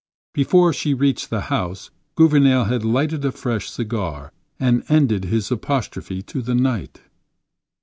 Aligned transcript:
Before 0.33 0.73
she 0.73 0.95
reached 0.95 1.29
the 1.29 1.41
house, 1.41 1.91
Gouvernail 2.15 2.63
had 2.63 2.83
lighted 2.83 3.23
a 3.23 3.31
fresh 3.31 3.69
cigar 3.69 4.31
and 4.59 4.83
ended 4.89 5.25
his 5.25 5.51
apostrophe 5.51 6.23
to 6.23 6.41
the 6.41 6.55
night. 6.55 7.01